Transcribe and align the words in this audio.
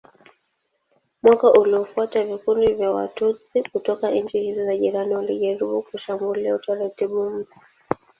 Mwaka 1.23 1.51
uliofuata 1.53 2.23
vikundi 2.23 2.73
vya 2.73 2.91
Watutsi 2.91 3.63
kutoka 3.71 4.11
nchi 4.11 4.39
hizi 4.41 4.65
za 4.65 4.77
jirani 4.77 5.15
walijaribu 5.15 5.81
kushambulia 5.81 6.55
utaratibu 6.55 7.29
mpya. 7.29 7.57